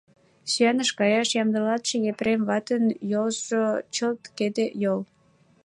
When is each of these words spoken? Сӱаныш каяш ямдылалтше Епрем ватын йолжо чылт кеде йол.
Сӱаныш 0.51 0.89
каяш 0.99 1.29
ямдылалтше 1.41 1.95
Епрем 2.11 2.41
ватын 2.49 2.83
йолжо 3.11 3.63
чылт 3.93 4.21
кеде 4.37 4.65
йол. 4.83 5.01